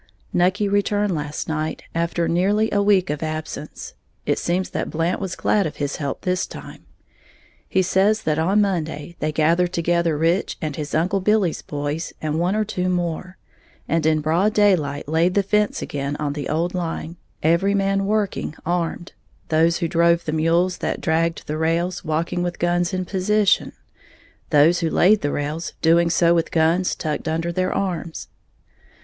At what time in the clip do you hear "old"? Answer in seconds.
16.49-16.73